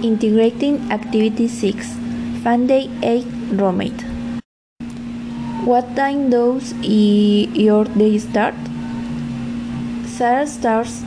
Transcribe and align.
Integrating 0.00 0.92
Activity 0.92 1.48
6 1.48 1.96
Fun 2.44 2.68
Day 2.68 2.88
8 3.02 3.26
Roommate 3.60 4.04
What 5.64 5.96
time 5.96 6.30
does 6.30 6.72
your 6.82 7.84
day 7.84 8.18
start? 8.18 8.54
Sarah 10.06 10.46
starts 10.46 11.02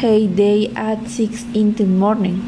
her 0.00 0.26
day 0.26 0.72
at 0.74 1.06
6 1.06 1.44
in 1.52 1.74
the 1.74 1.84
morning. 1.84 2.40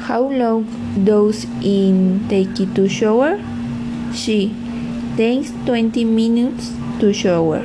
How 0.00 0.22
long 0.22 0.66
does 1.04 1.46
it 1.62 2.28
take 2.28 2.58
you 2.58 2.66
to 2.74 2.88
shower? 2.88 3.38
She 4.12 4.52
takes 5.16 5.52
20 5.66 6.04
minutes 6.04 6.72
to 6.98 7.12
shower. 7.12 7.60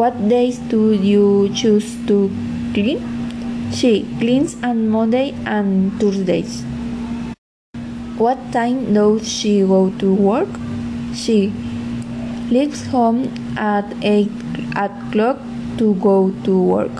What 0.00 0.16
days 0.30 0.58
do 0.58 0.94
you 0.94 1.52
choose 1.54 1.94
to 2.06 2.32
clean? 2.72 3.17
She 3.72 4.06
cleans 4.18 4.56
on 4.62 4.88
Monday 4.88 5.34
and 5.44 5.92
Thursdays. 6.00 6.64
What 8.16 8.38
time 8.50 8.94
does 8.94 9.28
she 9.30 9.60
go 9.60 9.90
to 9.98 10.14
work? 10.14 10.48
She 11.14 11.52
leaves 12.50 12.86
home 12.86 13.28
at 13.56 13.84
8 14.02 14.30
o'clock 14.74 15.38
to 15.76 15.94
go 15.96 16.32
to 16.44 16.62
work. 16.62 16.90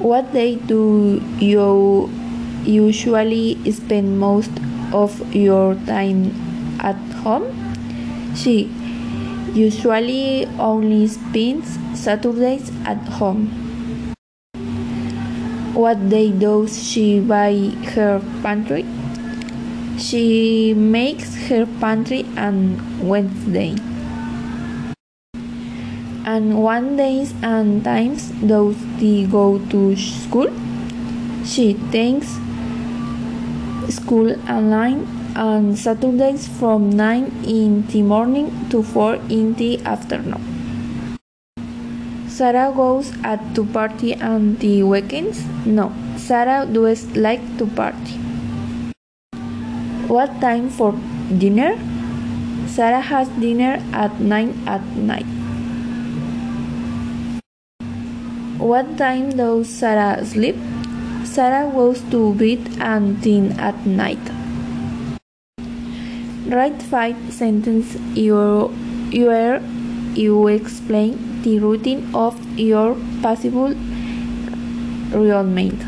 What 0.00 0.32
day 0.32 0.56
do 0.56 1.22
you 1.38 2.10
usually 2.64 3.58
spend 3.70 4.18
most 4.18 4.50
of 4.92 5.12
your 5.34 5.74
time 5.86 6.32
at 6.80 6.96
home? 7.22 7.46
She 8.34 8.72
usually 9.52 10.46
only 10.58 11.06
spends 11.06 11.78
Saturdays 11.94 12.72
at 12.84 12.98
home. 13.20 13.69
What 15.72 16.08
day 16.08 16.32
does 16.32 16.82
she 16.82 17.20
buy 17.20 17.70
her 17.94 18.20
pantry? 18.42 18.84
She 19.98 20.74
makes 20.74 21.36
her 21.46 21.64
pantry 21.78 22.26
on 22.36 23.06
Wednesday. 23.06 23.76
And 26.26 26.62
one 26.62 26.96
days 26.96 27.32
and 27.42 27.84
times 27.84 28.30
does 28.44 28.74
she 28.98 29.26
go 29.26 29.58
to 29.70 29.94
school? 29.94 30.50
She 31.44 31.74
takes 31.92 32.26
school 33.94 34.34
online 34.50 35.06
on 35.36 35.76
Saturdays 35.76 36.48
from 36.48 36.90
9 36.90 37.44
in 37.46 37.86
the 37.86 38.02
morning 38.02 38.50
to 38.70 38.82
4 38.82 39.14
in 39.30 39.54
the 39.54 39.78
afternoon. 39.84 40.49
Sarah 42.30 42.70
goes 42.70 43.10
out 43.24 43.40
to 43.56 43.66
party 43.66 44.14
on 44.14 44.54
the 44.62 44.84
weekends? 44.84 45.44
No, 45.66 45.92
Sarah 46.16 46.64
does 46.64 47.04
like 47.16 47.42
to 47.58 47.66
party. 47.66 48.14
What 50.06 50.40
time 50.40 50.70
for 50.70 50.94
dinner? 51.38 51.76
Sarah 52.68 53.00
has 53.00 53.28
dinner 53.40 53.82
at 53.92 54.20
9 54.20 54.62
at 54.68 54.80
night. 54.94 55.26
What 58.58 58.96
time 58.96 59.30
does 59.30 59.68
Sarah 59.68 60.24
sleep? 60.24 60.54
Sarah 61.24 61.68
goes 61.72 62.00
to 62.14 62.34
bed 62.34 62.60
and 62.78 63.20
10 63.24 63.58
at 63.58 63.84
night. 63.84 64.22
Write 66.46 66.80
five 66.80 67.18
sentences 67.32 67.98
where 68.14 69.60
you 70.14 70.46
explain 70.46 71.29
the 71.42 71.58
routine 71.58 72.14
of 72.14 72.36
your 72.58 72.96
possible 73.22 73.74
roommate. 75.12 75.82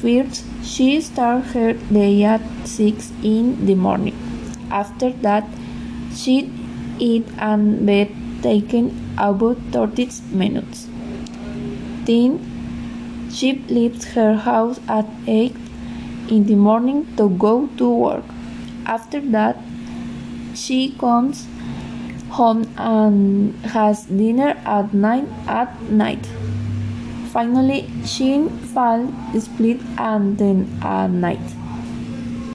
First, 0.00 0.44
she 0.62 1.00
starts 1.00 1.52
her 1.52 1.72
day 1.72 2.24
at 2.24 2.42
6 2.64 3.12
in 3.22 3.66
the 3.66 3.74
morning. 3.74 4.16
After 4.70 5.10
that, 5.26 5.48
she 6.14 6.50
eats 6.98 7.32
and 7.38 7.86
bed 7.86 8.14
taking 8.42 8.90
about 9.18 9.58
30 9.72 10.08
minutes. 10.32 10.86
Then, 12.04 12.38
she 13.32 13.54
leaves 13.68 14.04
her 14.14 14.34
house 14.36 14.80
at 14.88 15.06
8 15.26 15.56
in 16.28 16.46
the 16.46 16.54
morning 16.54 17.06
to 17.16 17.28
go 17.30 17.66
to 17.78 17.90
work. 17.90 18.24
After 18.84 19.20
that, 19.20 19.56
she 20.54 20.92
comes 20.98 21.46
home 22.30 22.66
and 22.76 23.54
has 23.66 24.04
dinner 24.06 24.60
at 24.64 24.92
9 24.92 25.26
at 25.46 25.82
night. 25.90 26.26
Finally, 27.32 27.90
she 28.04 28.48
falls 28.48 29.10
split 29.38 29.80
and 29.98 30.38
then 30.38 30.78
at 30.82 31.10
night. 31.10 31.40